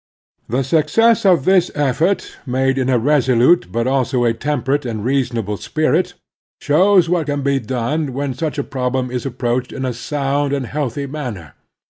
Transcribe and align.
The 0.49 0.63
success 0.63 1.27
of 1.27 1.45
this 1.45 1.69
effort, 1.75 2.37
made 2.47 2.79
in 2.79 2.89
a 2.89 2.97
resolute 2.97 3.71
but 3.71 3.85
also 3.85 4.23
a 4.23 4.33
temperate 4.33 4.83
and 4.83 5.05
reasonable 5.05 5.57
spirit, 5.57 6.15
shows 6.59 7.07
what 7.07 7.27
can 7.27 7.43
be 7.43 7.59
done 7.59 8.11
when 8.13 8.33
such 8.33 8.57
a 8.57 8.63
problem 8.65 9.11
is 9.11 9.27
approached 9.27 9.71
in 9.71 9.85
a 9.85 9.93
sound 9.93 10.53
and 10.53 10.65
healthy 10.65 11.05
manner. 11.05 11.53